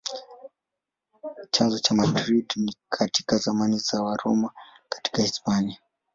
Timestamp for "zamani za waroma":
3.37-4.51